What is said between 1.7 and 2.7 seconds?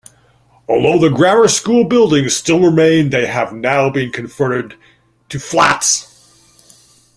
buildings still